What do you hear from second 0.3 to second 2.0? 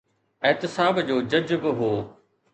احتساب جو جج به هو.